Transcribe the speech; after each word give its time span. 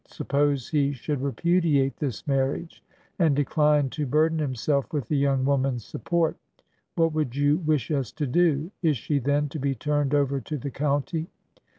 Suppose 0.07 0.67
he 0.67 0.93
should 0.93 1.21
repudiate 1.21 1.97
this 1.97 2.25
marriage 2.25 2.83
and 3.19 3.35
decline 3.35 3.91
to 3.91 4.07
burden 4.07 4.39
himself 4.39 4.91
with 4.91 5.07
the 5.07 5.15
young 5.15 5.45
woman's 5.45 5.85
support, 5.85 6.35
what 6.95 7.13
would 7.13 7.35
you 7.35 7.57
wish 7.59 7.91
us 7.91 8.11
to 8.13 8.25
do? 8.25 8.71
Is 8.81 8.97
she 8.97 9.19
then 9.19 9.47
to 9.49 9.59
be 9.59 9.75
turned 9.75 10.15
over 10.15 10.41
to 10.41 10.57
the 10.57 10.71
county 10.71 11.27